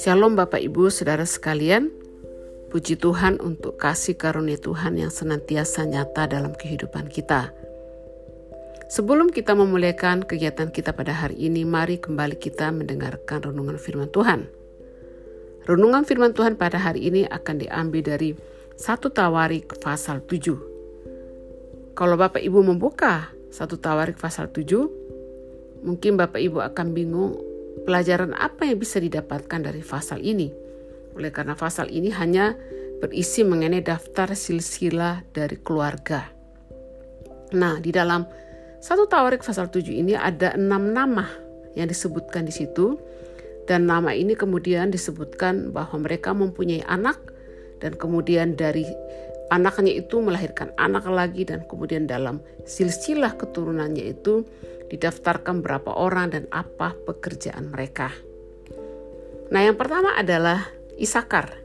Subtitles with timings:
[0.00, 1.92] Shalom Bapak Ibu Saudara sekalian.
[2.72, 7.52] Puji Tuhan untuk kasih karunia Tuhan yang senantiasa nyata dalam kehidupan kita.
[8.88, 14.48] Sebelum kita memuliakan kegiatan kita pada hari ini, mari kembali kita mendengarkan renungan firman Tuhan.
[15.68, 18.32] Renungan firman Tuhan pada hari ini akan diambil dari
[18.80, 20.56] 1 Tawarik pasal 7.
[21.92, 27.34] Kalau Bapak Ibu membuka 1 Tawarik pasal 7, mungkin Bapak Ibu akan bingung
[27.82, 30.54] pelajaran apa yang bisa didapatkan dari pasal ini.
[31.18, 32.54] Oleh karena pasal ini hanya
[33.02, 36.30] berisi mengenai daftar silsilah dari keluarga.
[37.50, 38.22] Nah, di dalam
[38.78, 41.26] satu Tawarik pasal 7 ini ada enam nama
[41.74, 42.94] yang disebutkan di situ.
[43.66, 47.18] Dan nama ini kemudian disebutkan bahwa mereka mempunyai anak
[47.78, 48.82] dan kemudian dari
[49.50, 54.46] anaknya itu melahirkan anak lagi dan kemudian dalam silsilah keturunannya itu
[54.90, 58.10] didaftarkan berapa orang dan apa pekerjaan mereka.
[59.50, 60.66] Nah, yang pertama adalah
[60.98, 61.58] Isakar.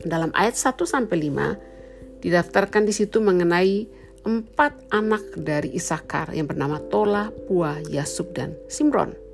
[0.00, 3.84] Dalam ayat 1 sampai 5 didaftarkan di situ mengenai
[4.24, 9.29] empat anak dari Isakar yang bernama Tola, Pua, Yasub, dan Simron.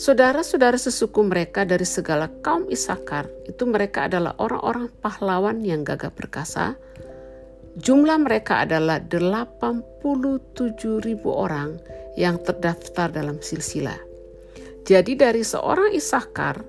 [0.00, 6.72] Saudara-saudara sesuku mereka dari segala kaum Isakar itu mereka adalah orang-orang pahlawan yang gagah perkasa,
[7.76, 9.76] Jumlah mereka adalah 87
[11.04, 11.76] ribu orang
[12.16, 14.00] yang terdaftar dalam silsilah.
[14.88, 16.64] Jadi dari seorang Isakar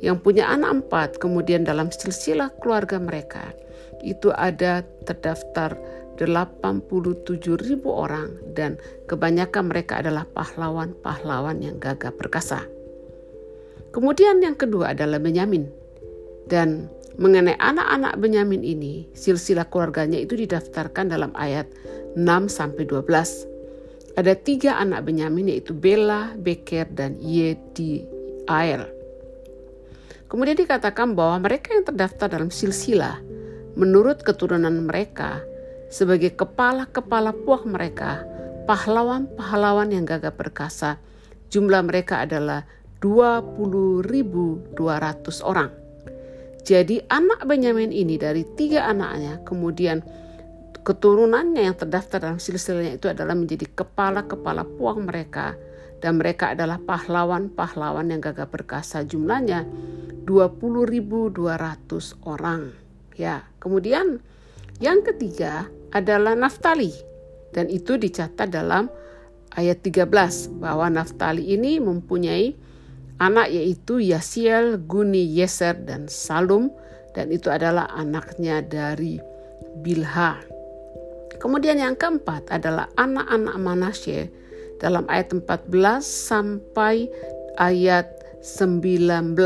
[0.00, 3.52] yang punya anak empat, kemudian dalam silsilah keluarga mereka,
[4.00, 5.76] itu ada terdaftar
[6.16, 8.78] 87 ribu orang dan
[9.10, 12.66] kebanyakan mereka adalah pahlawan-pahlawan yang gagah perkasa.
[13.90, 15.70] Kemudian yang kedua adalah Benyamin.
[16.44, 21.70] Dan Mengenai anak-anak Benyamin ini, silsilah keluarganya itu didaftarkan dalam ayat
[22.18, 24.18] 6 sampai 12.
[24.18, 28.90] Ada tiga anak Benyamin yaitu Bela, Beker, dan Yediael.
[30.26, 33.22] Kemudian dikatakan bahwa mereka yang terdaftar dalam silsilah
[33.78, 35.38] menurut keturunan mereka
[35.94, 38.26] sebagai kepala-kepala puak mereka,
[38.66, 40.98] pahlawan-pahlawan yang gagah perkasa,
[41.54, 42.66] jumlah mereka adalah
[42.98, 44.74] 20.200
[45.46, 45.70] orang.
[46.66, 50.02] Jadi anak Benyamin ini dari tiga anaknya, kemudian
[50.82, 55.54] keturunannya yang terdaftar dalam silsilahnya itu adalah menjadi kepala-kepala puang mereka
[56.02, 59.62] dan mereka adalah pahlawan-pahlawan yang gagah perkasa jumlahnya
[60.26, 61.38] 20.200
[62.26, 62.74] orang.
[63.14, 64.18] Ya, kemudian
[64.82, 66.90] yang ketiga adalah Naftali
[67.54, 68.90] dan itu dicatat dalam
[69.54, 70.10] ayat 13
[70.58, 72.52] bahwa Naftali ini mempunyai
[73.22, 76.74] anak yaitu Yasiel, Guni, Yeser, dan Salum
[77.14, 79.22] dan itu adalah anaknya dari
[79.80, 80.42] Bilha.
[81.38, 84.32] Kemudian yang keempat adalah anak-anak Manasye
[84.82, 85.70] dalam ayat 14
[86.02, 87.06] sampai
[87.60, 88.10] ayat
[88.42, 89.38] 19.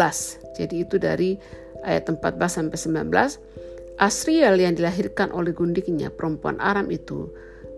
[0.56, 1.36] Jadi itu dari
[1.84, 3.47] ayat 14 sampai 19.
[3.98, 7.26] Asriel yang dilahirkan oleh gundiknya perempuan Aram itu,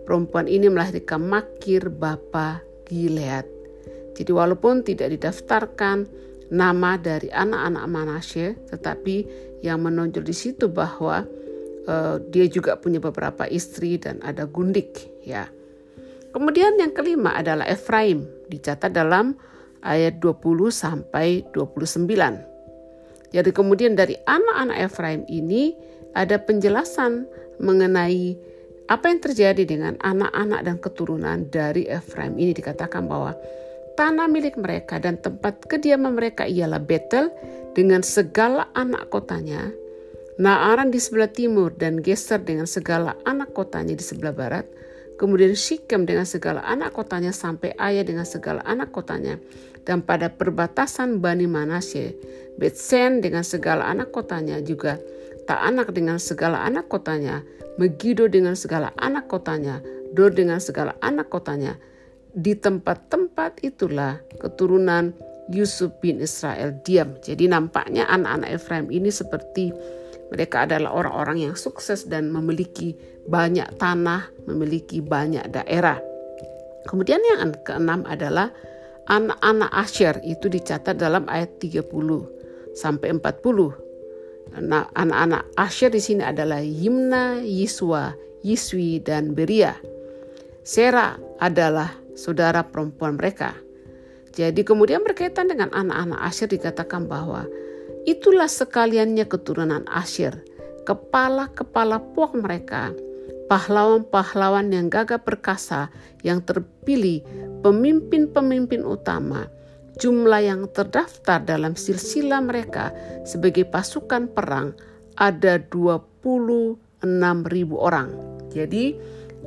[0.05, 3.49] perempuan ini melahirkan Makir bapa Gilead.
[4.13, 6.05] Jadi walaupun tidak didaftarkan
[6.53, 9.15] nama dari anak-anak Manasye, tetapi
[9.65, 11.25] yang menonjol di situ bahwa
[11.89, 15.49] uh, dia juga punya beberapa istri dan ada gundik ya.
[16.31, 19.35] Kemudian yang kelima adalah Efraim, dicatat dalam
[19.83, 22.05] ayat 20 sampai 29.
[23.31, 25.75] Jadi kemudian dari anak-anak Efraim ini
[26.13, 27.27] ada penjelasan
[27.61, 28.35] mengenai
[28.91, 33.31] apa yang terjadi dengan anak-anak dan keturunan dari Efraim ini dikatakan bahwa
[33.95, 37.31] tanah milik mereka dan tempat kediaman mereka ialah Betel
[37.71, 39.71] dengan segala anak kotanya,
[40.35, 44.67] Naaran di sebelah timur dan Geser dengan segala anak kotanya di sebelah barat,
[45.15, 49.39] kemudian Shikem dengan segala anak kotanya sampai Ayah dengan segala anak kotanya,
[49.87, 52.17] dan pada perbatasan Bani Manasye,
[52.59, 54.99] Betsen dengan segala anak kotanya juga
[55.59, 57.43] anak dengan segala anak kotanya,
[57.79, 59.79] Megido dengan segala anak kotanya,
[60.11, 61.79] Dor dengan segala anak kotanya,
[62.31, 65.15] di tempat-tempat itulah keturunan
[65.51, 67.15] Yusuf bin Israel diam.
[67.19, 69.71] Jadi nampaknya anak-anak Efraim ini seperti
[70.31, 72.95] mereka adalah orang-orang yang sukses dan memiliki
[73.27, 75.99] banyak tanah, memiliki banyak daerah.
[76.87, 78.51] Kemudian yang keenam adalah
[79.11, 81.83] anak-anak Asher itu dicatat dalam ayat 30
[82.71, 83.90] sampai 40.
[84.51, 88.11] Anak-anak Asher di sini adalah Yimna, Yiswa,
[88.43, 89.75] Yiswi, dan Beria.
[90.61, 93.55] Sera adalah saudara perempuan mereka.
[94.31, 97.47] Jadi kemudian berkaitan dengan anak-anak Asyir dikatakan bahwa
[98.07, 100.39] itulah sekaliannya keturunan Asyir,
[100.87, 102.95] kepala-kepala puak mereka,
[103.51, 105.91] pahlawan-pahlawan yang gagah perkasa
[106.23, 107.19] yang terpilih,
[107.59, 109.51] pemimpin-pemimpin utama,
[110.01, 112.89] jumlah yang terdaftar dalam silsilah mereka
[113.21, 114.73] sebagai pasukan perang
[115.13, 117.05] ada 26
[117.53, 118.09] ribu orang.
[118.49, 118.97] Jadi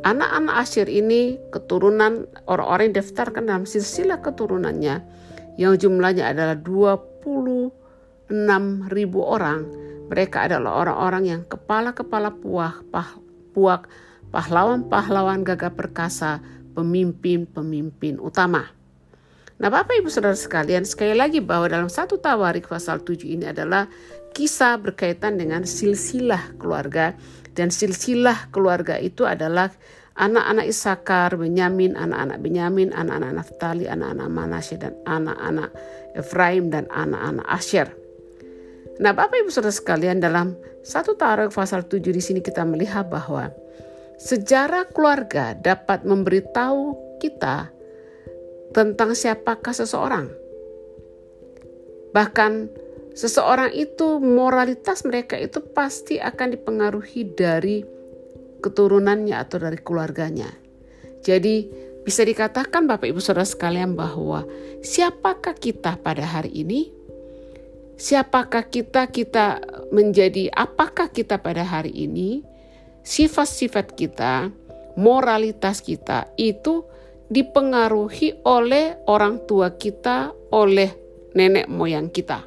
[0.06, 5.02] anak-anak Asyir ini keturunan orang-orang yang daftarkan dalam silsilah keturunannya
[5.58, 8.30] yang jumlahnya adalah 26
[8.94, 9.66] ribu orang.
[10.06, 13.18] Mereka adalah orang-orang yang kepala-kepala puak, pah,
[13.56, 13.90] puak,
[14.30, 16.38] pahlawan-pahlawan gagah perkasa,
[16.78, 18.83] pemimpin-pemimpin utama.
[19.54, 23.86] Nah Bapak Ibu Saudara sekalian sekali lagi bahwa dalam satu tawarik pasal 7 ini adalah
[24.34, 27.14] kisah berkaitan dengan silsilah keluarga
[27.54, 29.70] dan silsilah keluarga itu adalah
[30.18, 35.70] anak-anak Isakar, Benyamin, anak-anak Benyamin, anak-anak Naftali, anak-anak Manasye dan anak-anak
[36.18, 37.88] Efraim dan anak-anak Asher.
[38.98, 40.54] Nah, Bapak Ibu Saudara sekalian, dalam
[40.86, 43.50] satu Tarik pasal 7 di sini kita melihat bahwa
[44.22, 47.74] sejarah keluarga dapat memberitahu kita
[48.74, 50.28] tentang siapakah seseorang.
[52.10, 52.52] Bahkan
[53.14, 57.86] seseorang itu moralitas mereka itu pasti akan dipengaruhi dari
[58.58, 60.50] keturunannya atau dari keluarganya.
[61.22, 61.70] Jadi
[62.02, 64.44] bisa dikatakan Bapak Ibu Saudara sekalian bahwa
[64.84, 67.04] siapakah kita pada hari ini?
[67.94, 69.62] siapakah kita, kita
[69.94, 72.42] menjadi apakah kita pada hari ini,
[73.06, 74.50] sifat-sifat kita,
[74.98, 76.86] moralitas kita itu
[77.28, 80.92] dipengaruhi oleh orang tua kita, oleh
[81.34, 82.44] nenek moyang kita.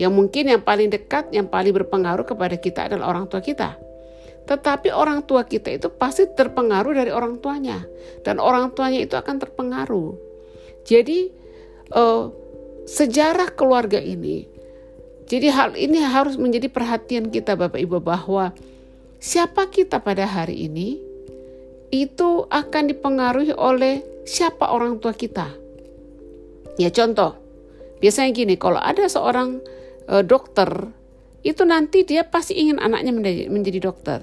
[0.00, 3.76] Yang mungkin yang paling dekat, yang paling berpengaruh kepada kita adalah orang tua kita.
[4.42, 7.84] Tetapi orang tua kita itu pasti terpengaruh dari orang tuanya.
[8.26, 10.16] Dan orang tuanya itu akan terpengaruh.
[10.82, 11.30] Jadi
[11.94, 12.32] uh,
[12.88, 14.48] sejarah keluarga ini.
[15.30, 18.50] Jadi hal ini harus menjadi perhatian kita Bapak Ibu bahwa
[19.22, 21.11] siapa kita pada hari ini
[21.92, 25.52] itu akan dipengaruhi oleh siapa orang tua kita.
[26.80, 27.36] Ya contoh,
[28.00, 29.60] biasanya gini, kalau ada seorang
[30.08, 30.88] e, dokter,
[31.44, 34.20] itu nanti dia pasti ingin anaknya menjadi, menjadi dokter.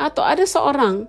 [0.00, 1.04] Atau ada seorang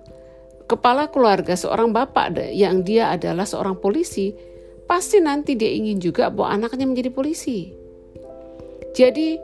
[0.68, 4.36] kepala keluarga, seorang bapak yang dia adalah seorang polisi,
[4.84, 7.72] pasti nanti dia ingin juga bahwa anaknya menjadi polisi.
[8.92, 9.40] Jadi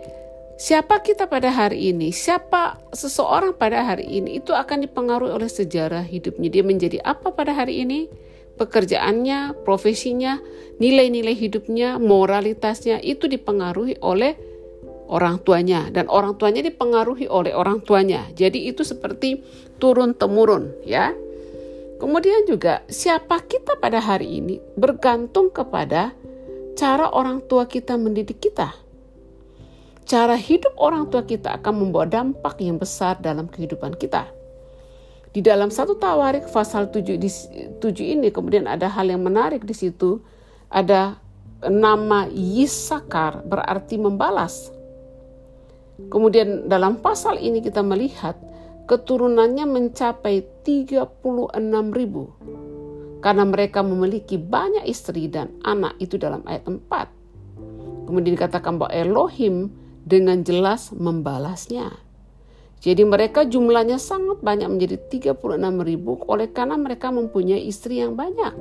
[0.63, 6.07] siapa kita pada hari ini, siapa seseorang pada hari ini itu akan dipengaruhi oleh sejarah
[6.07, 6.55] hidupnya.
[6.55, 8.07] Dia menjadi apa pada hari ini?
[8.55, 10.39] Pekerjaannya, profesinya,
[10.79, 14.39] nilai-nilai hidupnya, moralitasnya itu dipengaruhi oleh
[15.11, 18.31] orang tuanya dan orang tuanya dipengaruhi oleh orang tuanya.
[18.31, 19.43] Jadi itu seperti
[19.83, 21.11] turun temurun ya.
[21.99, 26.15] Kemudian juga siapa kita pada hari ini bergantung kepada
[26.79, 28.92] cara orang tua kita mendidik kita.
[30.03, 34.29] Cara hidup orang tua kita akan membawa dampak yang besar dalam kehidupan kita.
[35.33, 37.31] Di dalam satu tawarik pasal 7, di,
[37.81, 40.21] 7 ini kemudian ada hal yang menarik di situ.
[40.69, 41.17] Ada
[41.71, 44.69] nama Yisakar berarti membalas.
[46.11, 48.35] Kemudian dalam pasal ini kita melihat
[48.91, 51.23] keturunannya mencapai 36
[51.95, 52.35] ribu
[53.23, 58.11] karena mereka memiliki banyak istri dan anak itu dalam ayat 4.
[58.11, 59.71] Kemudian dikatakan bahwa Elohim
[60.03, 61.99] dengan jelas membalasnya.
[62.83, 65.39] Jadi mereka jumlahnya sangat banyak menjadi 36
[65.87, 68.55] ribu oleh karena mereka mempunyai istri yang banyak.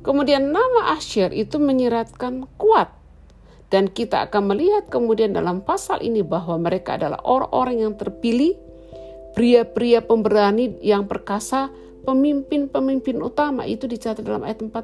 [0.00, 2.96] Kemudian nama Asyir itu menyiratkan kuat.
[3.68, 8.56] Dan kita akan melihat kemudian dalam pasal ini bahwa mereka adalah orang-orang yang terpilih
[9.38, 11.70] Pria-pria pemberani yang perkasa,
[12.02, 14.74] pemimpin-pemimpin utama itu dicatat dalam ayat 40.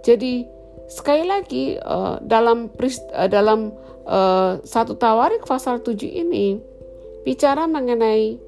[0.00, 0.48] Jadi
[0.90, 3.74] sekali lagi uh, dalam uh, dalam
[4.06, 6.58] uh, satu tawarik pasal 7 ini
[7.22, 8.38] bicara mengenai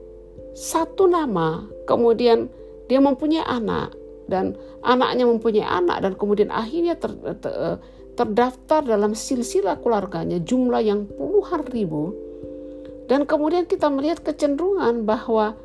[0.54, 2.46] satu nama, kemudian
[2.86, 3.94] dia mempunyai anak
[4.30, 4.54] dan
[4.86, 7.10] anaknya mempunyai anak dan kemudian akhirnya ter,
[7.42, 7.82] ter,
[8.14, 12.14] terdaftar dalam silsilah keluarganya jumlah yang puluhan ribu.
[13.04, 15.58] Dan kemudian kita melihat kecenderungan bahwa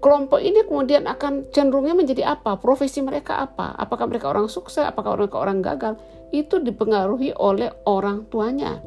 [0.00, 2.56] kelompok ini kemudian akan cenderungnya menjadi apa?
[2.56, 3.76] Profesi mereka apa?
[3.76, 4.82] Apakah mereka orang sukses?
[4.82, 6.00] Apakah mereka orang gagal?
[6.32, 8.80] Itu dipengaruhi oleh orang tuanya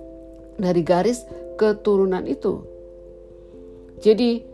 [0.57, 1.23] dari garis
[1.55, 2.65] keturunan itu.
[4.01, 4.53] Jadi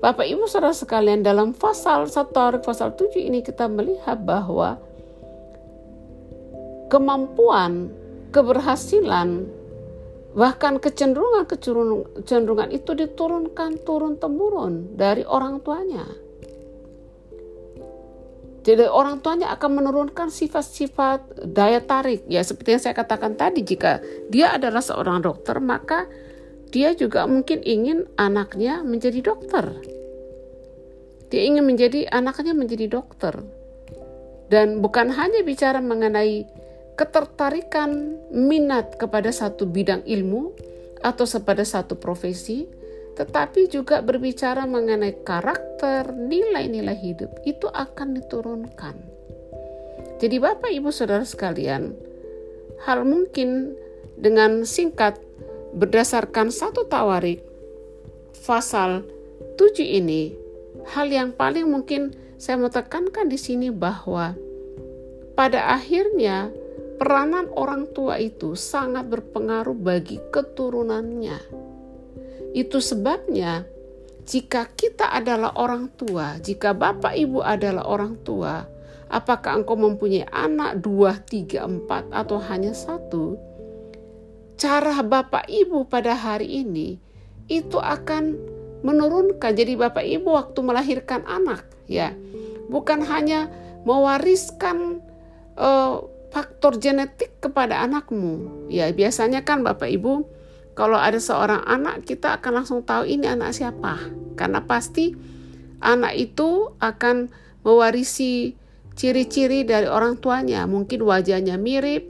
[0.00, 2.32] Bapak Ibu Saudara sekalian dalam pasal 1
[2.64, 4.80] pasal 7 ini kita melihat bahwa
[6.88, 7.92] kemampuan,
[8.32, 9.44] keberhasilan
[10.30, 16.06] Bahkan kecenderungan-kecenderungan itu diturunkan turun-temurun dari orang tuanya.
[18.60, 22.28] Jadi orang tuanya akan menurunkan sifat-sifat daya tarik.
[22.28, 26.04] Ya seperti yang saya katakan tadi, jika dia adalah seorang dokter, maka
[26.70, 29.64] dia juga mungkin ingin anaknya menjadi dokter.
[31.32, 33.42] Dia ingin menjadi anaknya menjadi dokter.
[34.50, 36.42] Dan bukan hanya bicara mengenai
[37.00, 40.52] ketertarikan minat kepada satu bidang ilmu
[41.00, 42.68] atau kepada satu profesi,
[43.16, 49.00] tetapi juga berbicara mengenai karakter, nilai-nilai hidup itu akan diturunkan.
[50.20, 51.96] Jadi Bapak Ibu Saudara sekalian,
[52.84, 53.72] hal mungkin
[54.20, 55.16] dengan singkat
[55.72, 57.40] berdasarkan satu tawarik
[58.44, 59.08] pasal
[59.56, 60.36] 7 ini,
[60.92, 64.36] hal yang paling mungkin saya mau tekankan di sini bahwa
[65.32, 66.52] pada akhirnya
[67.00, 71.40] peranan orang tua itu sangat berpengaruh bagi keturunannya.
[72.52, 73.64] Itu sebabnya
[74.28, 78.68] jika kita adalah orang tua, jika bapak ibu adalah orang tua,
[79.10, 83.34] Apakah engkau mempunyai anak dua, tiga, empat, atau hanya satu?
[84.54, 86.94] Cara bapak ibu pada hari ini
[87.50, 88.38] itu akan
[88.86, 89.50] menurunkan.
[89.58, 92.14] Jadi bapak ibu waktu melahirkan anak, ya,
[92.70, 93.50] bukan hanya
[93.82, 95.02] mewariskan
[95.58, 98.66] uh, faktor genetik kepada anakmu.
[98.70, 100.26] Ya biasanya kan bapak ibu
[100.78, 103.98] kalau ada seorang anak kita akan langsung tahu ini anak siapa.
[104.38, 105.12] Karena pasti
[105.82, 107.28] anak itu akan
[107.66, 108.56] mewarisi
[108.96, 110.64] ciri-ciri dari orang tuanya.
[110.64, 112.04] Mungkin wajahnya mirip,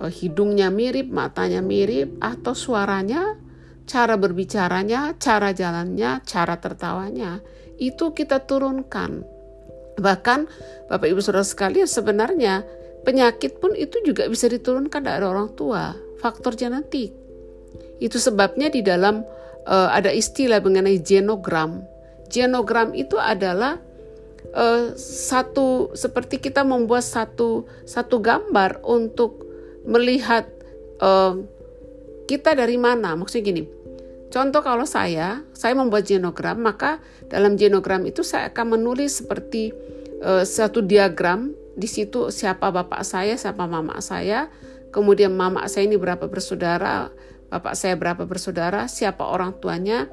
[0.00, 3.38] eh, hidungnya mirip, matanya mirip, atau suaranya,
[3.84, 7.44] cara berbicaranya, cara jalannya, cara tertawanya.
[7.78, 9.26] Itu kita turunkan.
[9.94, 10.40] Bahkan
[10.90, 12.66] Bapak Ibu Saudara sekalian sebenarnya
[13.04, 17.12] penyakit pun itu juga bisa diturunkan dari orang tua, faktor genetik.
[18.00, 19.22] Itu sebabnya di dalam
[19.68, 21.84] uh, ada istilah mengenai genogram.
[22.32, 23.78] Genogram itu adalah
[24.56, 29.44] uh, satu seperti kita membuat satu satu gambar untuk
[29.84, 30.48] melihat
[31.04, 31.36] uh,
[32.24, 33.14] kita dari mana.
[33.14, 33.64] Maksudnya gini.
[34.32, 36.98] Contoh kalau saya, saya membuat genogram, maka
[37.30, 39.70] dalam genogram itu saya akan menulis seperti
[40.26, 41.54] uh, satu diagram.
[41.74, 44.50] Di situ siapa bapak saya, siapa mama saya,
[44.94, 47.10] kemudian mama saya ini berapa bersaudara,
[47.50, 50.06] bapak saya berapa bersaudara, siapa orang tuanya,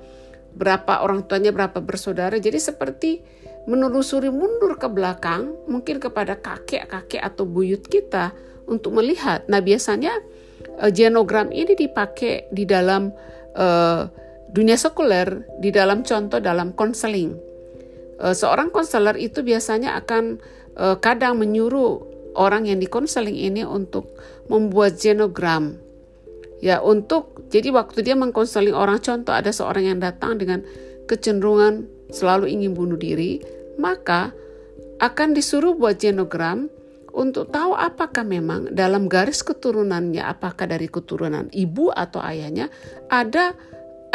[0.57, 2.41] berapa orang tuanya berapa bersaudara.
[2.41, 3.21] Jadi seperti
[3.69, 8.33] menelusuri mundur ke belakang, mungkin kepada kakek-kakek atau buyut kita
[8.65, 9.45] untuk melihat.
[9.45, 10.17] Nah, biasanya
[10.81, 13.13] uh, genogram ini dipakai di dalam
[13.53, 14.09] uh,
[14.49, 17.50] dunia sekuler, di dalam contoh dalam konseling.
[18.21, 20.37] Uh, seorang konselor itu biasanya akan
[20.77, 22.05] uh, kadang menyuruh
[22.37, 24.13] orang yang dikonseling ini untuk
[24.47, 25.81] membuat genogram.
[26.61, 30.61] Ya, untuk jadi waktu dia mengkonseling orang contoh ada seorang yang datang dengan
[31.09, 33.41] kecenderungan selalu ingin bunuh diri,
[33.81, 34.31] maka
[35.01, 36.69] akan disuruh buat genogram
[37.11, 42.71] untuk tahu apakah memang dalam garis keturunannya, apakah dari keturunan ibu atau ayahnya
[43.11, 43.51] ada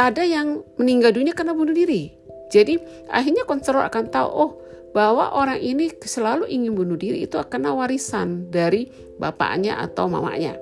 [0.00, 2.15] ada yang meninggal dunia karena bunuh diri.
[2.50, 2.78] Jadi
[3.10, 4.50] akhirnya konselor akan tahu, oh
[4.96, 8.88] bahwa orang ini selalu ingin bunuh diri itu akan warisan dari
[9.20, 10.56] bapaknya atau mamanya.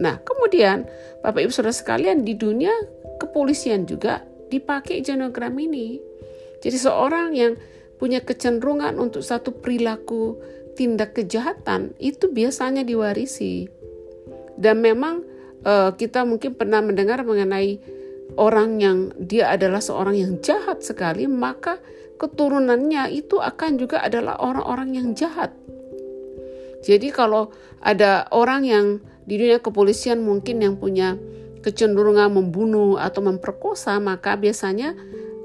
[0.00, 0.88] Nah kemudian
[1.20, 2.72] Bapak Ibu Saudara sekalian di dunia
[3.20, 6.00] kepolisian juga dipakai genogram ini.
[6.64, 7.60] Jadi seorang yang
[8.00, 10.40] punya kecenderungan untuk satu perilaku
[10.78, 13.68] tindak kejahatan itu biasanya diwarisi.
[14.56, 15.26] Dan memang
[15.66, 17.97] uh, kita mungkin pernah mendengar mengenai
[18.38, 21.82] orang yang dia adalah seorang yang jahat sekali, maka
[22.22, 25.50] keturunannya itu akan juga adalah orang-orang yang jahat.
[26.86, 27.50] Jadi kalau
[27.82, 28.86] ada orang yang
[29.26, 31.18] di dunia kepolisian mungkin yang punya
[31.60, 34.94] kecenderungan membunuh atau memperkosa, maka biasanya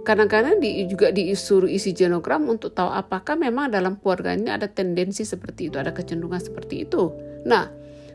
[0.07, 5.73] kadang-kadang di, juga disuruh isi genogram untuk tahu apakah memang dalam keluarganya ada tendensi seperti
[5.73, 7.11] itu, ada kecenderungan seperti itu.
[7.49, 7.71] Nah,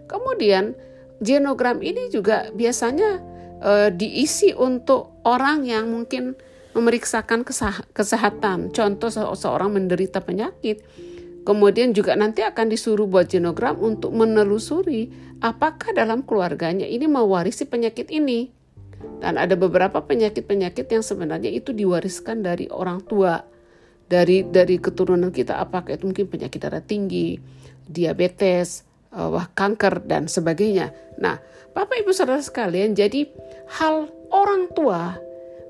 [0.07, 0.79] kemudian
[1.19, 3.21] genogram ini juga biasanya
[3.59, 6.35] e, diisi untuk orang yang mungkin
[6.73, 7.43] memeriksakan
[7.93, 8.71] kesehatan.
[8.71, 10.85] Contoh se seorang menderita penyakit,
[11.43, 15.11] kemudian juga nanti akan disuruh buat genogram untuk menelusuri
[15.43, 18.55] apakah dalam keluarganya ini mewarisi penyakit ini.
[18.99, 23.47] Dan ada beberapa penyakit-penyakit yang sebenarnya itu diwariskan dari orang tua,
[24.11, 27.39] dari dari keturunan kita apakah itu mungkin penyakit darah tinggi,
[27.87, 30.93] diabetes, uh, wah kanker dan sebagainya.
[31.21, 31.41] Nah,
[31.73, 33.29] Bapak Ibu Saudara sekalian, jadi
[33.79, 35.17] hal orang tua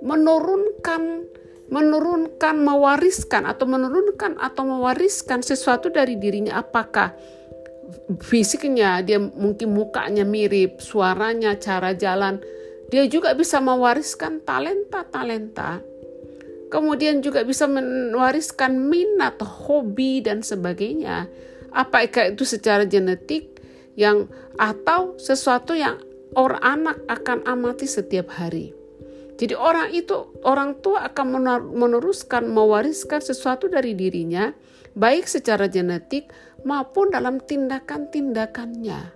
[0.02, 1.26] menurunkan
[1.68, 7.12] menurunkan mewariskan atau menurunkan atau mewariskan sesuatu dari dirinya apakah
[8.24, 12.40] fisiknya dia mungkin mukanya mirip, suaranya, cara jalan
[12.88, 15.84] dia juga bisa mewariskan talenta-talenta.
[16.68, 21.28] Kemudian juga bisa mewariskan minat, hobi dan sebagainya.
[21.72, 23.58] Apakah itu secara genetik
[23.98, 25.98] yang atau sesuatu yang
[26.38, 28.70] orang anak akan amati setiap hari.
[29.38, 31.26] Jadi orang itu orang tua akan
[31.74, 34.50] meneruskan mewariskan sesuatu dari dirinya
[34.98, 36.26] baik secara genetik
[36.66, 39.14] maupun dalam tindakan-tindakannya.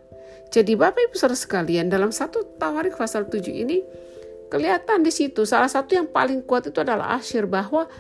[0.52, 3.82] Jadi Bapak Ibu Saudara sekalian dalam satu Tawarik pasal 7 ini
[4.46, 7.90] kelihatan di situ salah satu yang paling kuat itu adalah Asyir bahwa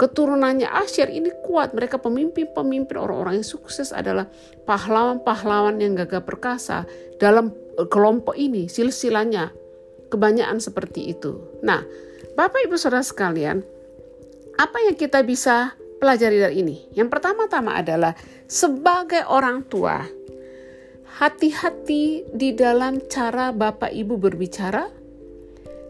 [0.00, 1.76] keturunannya Asyir ini kuat.
[1.76, 4.24] Mereka pemimpin-pemimpin orang-orang yang sukses adalah
[4.64, 6.88] pahlawan-pahlawan yang gagah perkasa
[7.20, 7.52] dalam
[7.92, 9.52] kelompok ini silsilanya
[10.08, 11.36] kebanyakan seperti itu.
[11.60, 11.84] Nah,
[12.32, 13.60] Bapak Ibu Saudara sekalian,
[14.56, 16.76] apa yang kita bisa pelajari dari ini?
[16.96, 18.16] Yang pertama-tama adalah
[18.48, 20.00] sebagai orang tua,
[21.20, 24.88] hati-hati di dalam cara Bapak Ibu berbicara,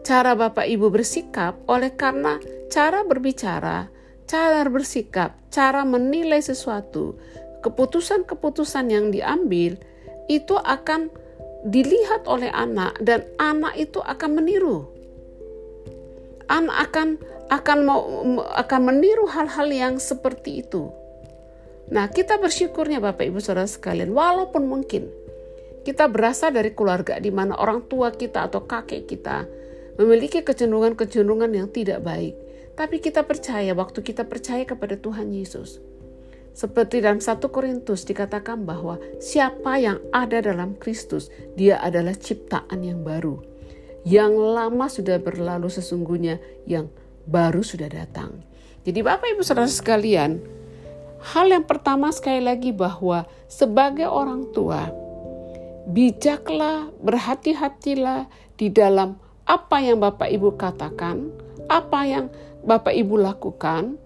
[0.02, 3.99] cara Bapak Ibu bersikap oleh karena cara berbicara,
[4.30, 7.18] cara bersikap, cara menilai sesuatu,
[7.66, 9.74] keputusan-keputusan yang diambil
[10.30, 11.10] itu akan
[11.66, 14.86] dilihat oleh anak dan anak itu akan meniru.
[16.46, 17.08] Anak akan
[17.50, 18.00] akan mau
[18.54, 20.94] akan meniru hal-hal yang seperti itu.
[21.90, 25.10] Nah, kita bersyukurnya Bapak Ibu Saudara sekalian, walaupun mungkin
[25.82, 29.42] kita berasal dari keluarga di mana orang tua kita atau kakek kita
[29.98, 32.38] memiliki kecenderungan-kecenderungan yang tidak baik,
[32.80, 35.84] tapi kita percaya waktu kita percaya kepada Tuhan Yesus,
[36.56, 41.28] seperti dalam 1 Korintus dikatakan bahwa siapa yang ada dalam Kristus,
[41.60, 43.36] dia adalah ciptaan yang baru.
[44.08, 46.88] Yang lama sudah berlalu sesungguhnya, yang
[47.28, 48.40] baru sudah datang.
[48.88, 50.40] Jadi Bapak Ibu Saudara sekalian,
[51.20, 54.88] hal yang pertama sekali lagi bahwa sebagai orang tua,
[55.84, 58.24] bijaklah, berhati-hatilah
[58.56, 62.26] di dalam apa yang Bapak Ibu katakan, apa yang
[62.66, 63.96] Bapak Ibu lakukan,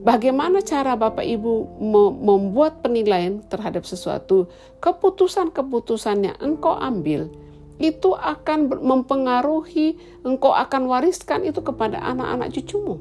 [0.00, 1.76] Bagaimana cara Bapak Ibu
[2.24, 4.48] membuat penilaian terhadap sesuatu,
[4.80, 7.28] keputusan-keputusan yang engkau ambil
[7.76, 12.96] itu akan mempengaruhi, engkau akan wariskan itu kepada anak-anak cucumu.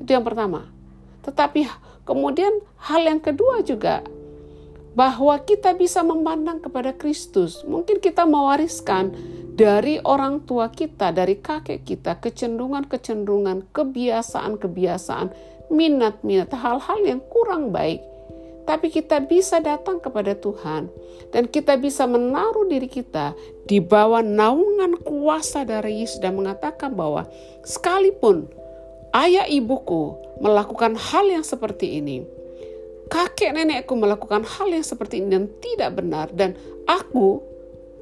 [0.00, 0.72] Itu yang pertama.
[1.20, 1.68] Tetapi
[2.08, 4.00] kemudian hal yang kedua juga
[4.92, 7.64] bahwa kita bisa memandang kepada Kristus.
[7.64, 9.12] Mungkin kita mewariskan
[9.52, 15.32] dari orang tua kita, dari kakek kita, kecenderungan-kecenderungan, kebiasaan-kebiasaan
[15.72, 18.00] minat-minat hal-hal yang kurang baik.
[18.62, 20.86] Tapi kita bisa datang kepada Tuhan
[21.34, 23.34] dan kita bisa menaruh diri kita
[23.66, 27.26] di bawah naungan kuasa dari Yesus dan mengatakan bahwa
[27.66, 28.46] sekalipun
[29.18, 32.22] ayah ibuku melakukan hal yang seperti ini,
[33.12, 36.56] kakek nenekku melakukan hal yang seperti ini dan tidak benar dan
[36.88, 37.44] aku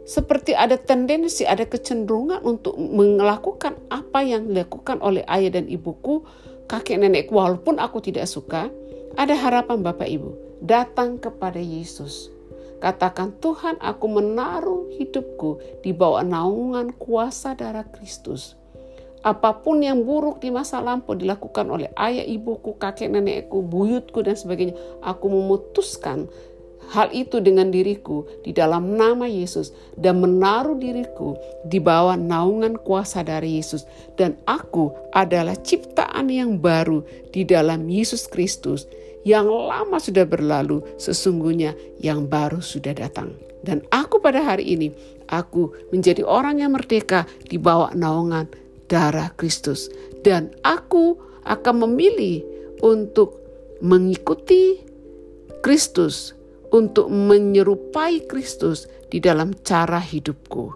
[0.06, 6.26] seperti ada tendensi, ada kecenderungan untuk melakukan apa yang dilakukan oleh ayah dan ibuku,
[6.66, 8.74] kakek nenek walaupun aku tidak suka,
[9.14, 10.30] ada harapan Bapak Ibu.
[10.66, 12.26] Datang kepada Yesus.
[12.82, 18.59] Katakan Tuhan aku menaruh hidupku di bawah naungan kuasa darah Kristus.
[19.20, 24.32] Apa pun yang buruk di masa lampau dilakukan oleh ayah ibuku, kakek nenekku, buyutku dan
[24.32, 24.72] sebagainya.
[25.04, 26.24] Aku memutuskan
[26.90, 33.22] hal itu dengan diriku di dalam nama Yesus dan menaruh diriku di bawah naungan kuasa
[33.22, 33.86] dari Yesus
[34.18, 38.90] dan aku adalah ciptaan yang baru di dalam Yesus Kristus
[39.22, 44.88] yang lama sudah berlalu sesungguhnya yang baru sudah datang dan aku pada hari ini
[45.30, 48.50] aku menjadi orang yang merdeka di bawah naungan
[48.90, 49.86] darah Kristus
[50.26, 52.42] dan aku akan memilih
[52.82, 53.38] untuk
[53.80, 54.82] mengikuti
[55.62, 56.34] Kristus
[56.74, 60.74] untuk menyerupai Kristus di dalam cara hidupku.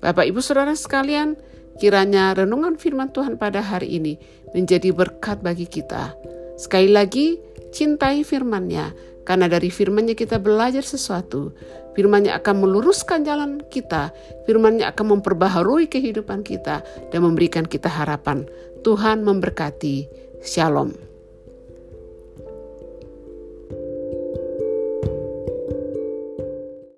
[0.00, 1.36] Bapak, ibu, saudara sekalian,
[1.80, 4.14] kiranya renungan firman Tuhan pada hari ini
[4.56, 6.16] menjadi berkat bagi kita.
[6.56, 7.36] Sekali lagi,
[7.72, 11.52] cintai firman-Nya, karena dari firman-Nya kita belajar sesuatu.
[11.98, 14.14] Firman-Nya akan meluruskan jalan kita,
[14.46, 18.46] firman-Nya akan memperbaharui kehidupan kita dan memberikan kita harapan.
[18.86, 20.06] Tuhan memberkati.
[20.46, 20.94] Shalom.